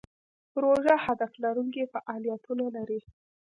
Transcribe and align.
پروژه 0.53 0.95
هدف 1.05 1.31
لرونکي 1.43 1.83
فعالیتونه 1.93 2.65
لري. 2.75 2.99